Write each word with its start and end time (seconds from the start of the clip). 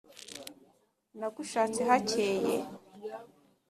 nagushatse 1.19 1.81
hakeye, 1.89 2.55